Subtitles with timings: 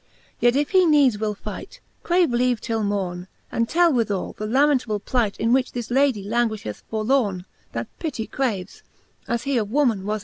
[0.39, 3.27] Yet if he needes will fight, crave leave till morne.
[3.51, 8.25] And tell with all the lamentable plight, In which this Lady languifheth forlorne, That pitty
[8.25, 8.81] craves,
[9.27, 10.19] as he of woman was yborne, XLII.